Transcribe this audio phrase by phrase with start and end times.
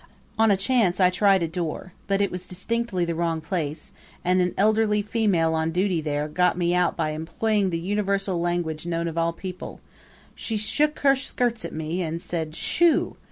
[0.39, 3.91] On a chance I tried a door, but it was distinctly the wrong place;
[4.25, 8.87] and an elderly female on duty there got me out by employing the universal language
[8.87, 9.77] known of all peoples.
[10.33, 13.15] She shook her skirts at me and said Shoo!